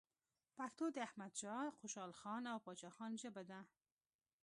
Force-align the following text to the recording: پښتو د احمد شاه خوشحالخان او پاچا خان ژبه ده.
پښتو 0.57 0.85
د 0.91 0.97
احمد 1.07 1.33
شاه 1.41 1.75
خوشحالخان 1.79 2.41
او 2.51 2.57
پاچا 2.65 2.89
خان 2.95 3.11
ژبه 3.21 3.43
ده. 3.49 3.59